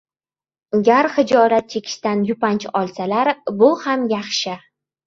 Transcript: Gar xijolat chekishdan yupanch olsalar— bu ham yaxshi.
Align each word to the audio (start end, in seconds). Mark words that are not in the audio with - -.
Gar 0.87 1.09
xijolat 1.17 1.69
chekishdan 1.75 2.27
yupanch 2.31 2.67
olsalar— 2.83 3.35
bu 3.63 3.73
ham 3.87 4.11
yaxshi. 4.17 4.61